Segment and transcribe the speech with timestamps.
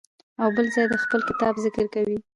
[0.41, 2.17] او بل ځای د خپل کتاب ذکر کوي.